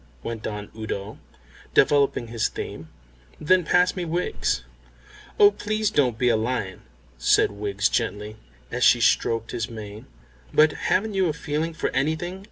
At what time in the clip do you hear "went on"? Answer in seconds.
0.23-0.71